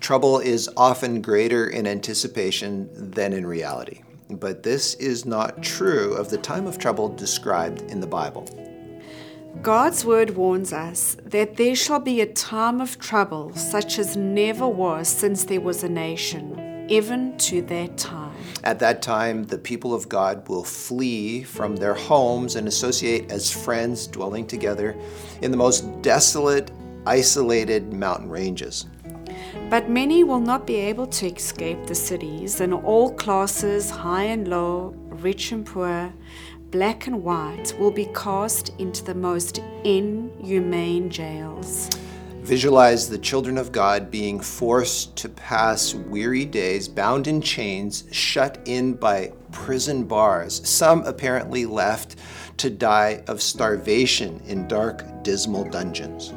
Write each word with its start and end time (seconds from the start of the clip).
Trouble 0.00 0.38
is 0.38 0.70
often 0.76 1.20
greater 1.20 1.68
in 1.68 1.86
anticipation 1.86 2.88
than 3.10 3.32
in 3.32 3.46
reality. 3.46 4.02
But 4.30 4.62
this 4.62 4.94
is 4.94 5.24
not 5.24 5.62
true 5.62 6.14
of 6.14 6.30
the 6.30 6.38
time 6.38 6.66
of 6.66 6.78
trouble 6.78 7.08
described 7.08 7.82
in 7.90 8.00
the 8.00 8.06
Bible. 8.06 8.46
God's 9.62 10.04
word 10.04 10.36
warns 10.36 10.72
us 10.72 11.16
that 11.24 11.56
there 11.56 11.74
shall 11.74 11.98
be 11.98 12.20
a 12.20 12.26
time 12.26 12.80
of 12.80 12.98
trouble 12.98 13.52
such 13.54 13.98
as 13.98 14.16
never 14.16 14.68
was 14.68 15.08
since 15.08 15.44
there 15.44 15.60
was 15.60 15.82
a 15.82 15.88
nation, 15.88 16.86
even 16.88 17.36
to 17.38 17.62
that 17.62 17.96
time. 17.96 18.36
At 18.62 18.78
that 18.80 19.02
time, 19.02 19.44
the 19.44 19.58
people 19.58 19.94
of 19.94 20.08
God 20.08 20.48
will 20.48 20.64
flee 20.64 21.42
from 21.42 21.74
their 21.74 21.94
homes 21.94 22.54
and 22.54 22.68
associate 22.68 23.32
as 23.32 23.50
friends, 23.50 24.06
dwelling 24.06 24.46
together 24.46 24.94
in 25.42 25.50
the 25.50 25.56
most 25.56 26.02
desolate, 26.02 26.70
isolated 27.06 27.92
mountain 27.92 28.28
ranges. 28.28 28.86
But 29.70 29.90
many 29.90 30.24
will 30.24 30.40
not 30.40 30.66
be 30.66 30.76
able 30.76 31.06
to 31.06 31.26
escape 31.26 31.86
the 31.86 31.94
cities, 31.94 32.60
and 32.60 32.72
all 32.72 33.14
classes, 33.14 33.90
high 33.90 34.24
and 34.24 34.48
low, 34.48 34.94
rich 35.08 35.52
and 35.52 35.64
poor, 35.64 36.12
black 36.70 37.06
and 37.06 37.22
white, 37.22 37.74
will 37.78 37.90
be 37.90 38.06
cast 38.06 38.70
into 38.78 39.04
the 39.04 39.14
most 39.14 39.60
inhumane 39.84 41.10
jails. 41.10 41.88
Visualize 42.42 43.10
the 43.10 43.18
children 43.18 43.58
of 43.58 43.72
God 43.72 44.10
being 44.10 44.40
forced 44.40 45.16
to 45.16 45.28
pass 45.28 45.94
weary 45.94 46.46
days, 46.46 46.88
bound 46.88 47.26
in 47.26 47.42
chains, 47.42 48.04
shut 48.10 48.58
in 48.64 48.94
by 48.94 49.32
prison 49.52 50.04
bars, 50.04 50.66
some 50.66 51.04
apparently 51.04 51.66
left 51.66 52.16
to 52.56 52.70
die 52.70 53.22
of 53.26 53.42
starvation 53.42 54.40
in 54.46 54.66
dark, 54.66 55.04
dismal 55.22 55.64
dungeons. 55.64 56.32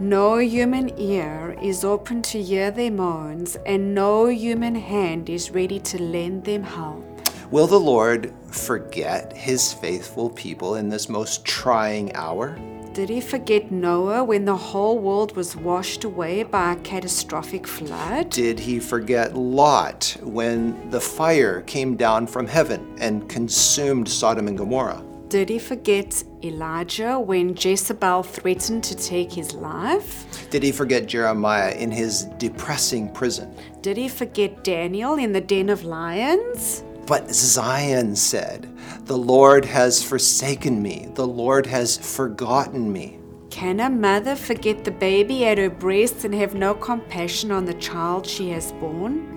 No 0.00 0.38
human 0.38 0.96
ear 0.96 1.56
is 1.60 1.82
open 1.82 2.22
to 2.22 2.40
hear 2.40 2.70
their 2.70 2.92
moans, 2.92 3.56
and 3.66 3.96
no 3.96 4.26
human 4.26 4.76
hand 4.76 5.28
is 5.28 5.50
ready 5.50 5.80
to 5.80 6.00
lend 6.00 6.44
them 6.44 6.62
help. 6.62 7.04
Will 7.50 7.66
the 7.66 7.80
Lord 7.80 8.32
forget 8.52 9.36
his 9.36 9.72
faithful 9.72 10.30
people 10.30 10.76
in 10.76 10.88
this 10.88 11.08
most 11.08 11.44
trying 11.44 12.14
hour? 12.14 12.56
Did 12.92 13.08
he 13.08 13.20
forget 13.20 13.72
Noah 13.72 14.22
when 14.22 14.44
the 14.44 14.56
whole 14.56 15.00
world 15.00 15.34
was 15.34 15.56
washed 15.56 16.04
away 16.04 16.44
by 16.44 16.74
a 16.74 16.76
catastrophic 16.76 17.66
flood? 17.66 18.30
Did 18.30 18.60
he 18.60 18.78
forget 18.78 19.34
Lot 19.34 20.16
when 20.22 20.90
the 20.90 21.00
fire 21.00 21.62
came 21.62 21.96
down 21.96 22.28
from 22.28 22.46
heaven 22.46 22.96
and 23.00 23.28
consumed 23.28 24.08
Sodom 24.08 24.46
and 24.46 24.56
Gomorrah? 24.56 25.02
Did 25.28 25.50
he 25.50 25.58
forget 25.58 26.24
Elijah 26.42 27.20
when 27.20 27.54
Jezebel 27.54 28.22
threatened 28.22 28.82
to 28.84 28.96
take 28.96 29.30
his 29.30 29.52
life? 29.52 30.48
Did 30.48 30.62
he 30.62 30.72
forget 30.72 31.04
Jeremiah 31.04 31.72
in 31.72 31.90
his 31.90 32.24
depressing 32.38 33.12
prison? 33.12 33.54
Did 33.82 33.98
he 33.98 34.08
forget 34.08 34.64
Daniel 34.64 35.16
in 35.16 35.32
the 35.32 35.40
den 35.42 35.68
of 35.68 35.84
lions? 35.84 36.82
But 37.06 37.30
Zion 37.30 38.16
said, 38.16 38.74
The 39.04 39.18
Lord 39.18 39.66
has 39.66 40.02
forsaken 40.02 40.80
me, 40.80 41.08
the 41.14 41.26
Lord 41.26 41.66
has 41.66 41.98
forgotten 41.98 42.90
me. 42.90 43.18
Can 43.50 43.80
a 43.80 43.90
mother 43.90 44.34
forget 44.34 44.82
the 44.82 44.92
baby 44.92 45.44
at 45.44 45.58
her 45.58 45.68
breast 45.68 46.24
and 46.24 46.34
have 46.34 46.54
no 46.54 46.72
compassion 46.72 47.52
on 47.52 47.66
the 47.66 47.74
child 47.74 48.26
she 48.26 48.48
has 48.50 48.72
borne? 48.72 49.34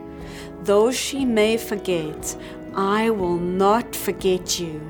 Though 0.64 0.92
she 0.92 1.26
may 1.26 1.58
forget, 1.58 2.38
I 2.75 3.09
will 3.09 3.38
not 3.38 3.95
forget 3.95 4.59
you. 4.59 4.81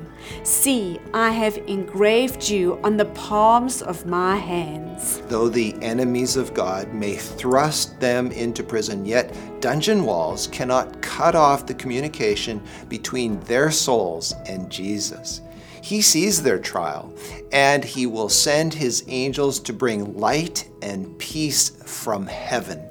See, 0.44 1.00
I 1.12 1.30
have 1.30 1.56
engraved 1.66 2.48
you 2.48 2.78
on 2.84 2.96
the 2.96 3.06
palms 3.06 3.82
of 3.82 4.06
my 4.06 4.36
hands. 4.36 5.20
Though 5.28 5.48
the 5.48 5.74
enemies 5.82 6.36
of 6.36 6.54
God 6.54 6.94
may 6.94 7.16
thrust 7.16 7.98
them 7.98 8.30
into 8.30 8.62
prison, 8.62 9.04
yet 9.04 9.34
dungeon 9.60 10.04
walls 10.04 10.46
cannot 10.46 11.02
cut 11.02 11.34
off 11.34 11.66
the 11.66 11.74
communication 11.74 12.62
between 12.88 13.40
their 13.40 13.70
souls 13.70 14.34
and 14.46 14.70
Jesus. 14.70 15.40
He 15.82 16.00
sees 16.00 16.40
their 16.40 16.60
trial, 16.60 17.12
and 17.50 17.84
he 17.84 18.06
will 18.06 18.28
send 18.28 18.72
his 18.72 19.04
angels 19.08 19.58
to 19.60 19.72
bring 19.72 20.16
light 20.16 20.70
and 20.80 21.18
peace 21.18 21.70
from 21.84 22.28
heaven. 22.28 22.88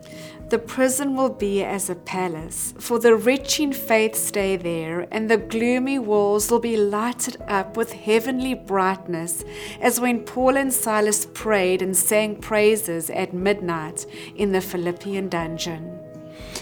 The 0.51 0.59
prison 0.59 1.15
will 1.15 1.29
be 1.29 1.63
as 1.63 1.89
a 1.89 1.95
palace, 1.95 2.73
for 2.77 2.99
the 2.99 3.15
rich 3.15 3.57
in 3.61 3.71
faith 3.71 4.17
stay 4.17 4.57
there, 4.57 5.07
and 5.09 5.31
the 5.31 5.37
gloomy 5.37 5.97
walls 5.97 6.51
will 6.51 6.59
be 6.59 6.75
lighted 6.75 7.37
up 7.47 7.77
with 7.77 7.93
heavenly 7.93 8.53
brightness, 8.53 9.45
as 9.79 10.01
when 10.01 10.25
Paul 10.25 10.57
and 10.57 10.73
Silas 10.73 11.25
prayed 11.25 11.81
and 11.81 11.95
sang 11.95 12.35
praises 12.35 13.09
at 13.11 13.33
midnight 13.33 14.05
in 14.35 14.51
the 14.51 14.59
Philippian 14.59 15.29
dungeon. 15.29 15.97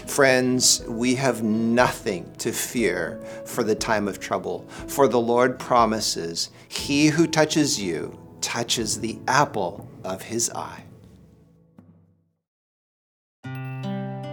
Friends, 0.06 0.84
we 0.86 1.16
have 1.16 1.42
nothing 1.42 2.32
to 2.38 2.52
fear 2.52 3.20
for 3.44 3.64
the 3.64 3.74
time 3.74 4.06
of 4.06 4.20
trouble, 4.20 4.68
for 4.86 5.08
the 5.08 5.18
Lord 5.18 5.58
promises, 5.58 6.50
He 6.68 7.08
who 7.08 7.26
touches 7.26 7.82
you 7.82 8.16
touches 8.40 9.00
the 9.00 9.18
apple 9.26 9.90
of 10.04 10.22
His 10.22 10.48
eye. 10.50 10.84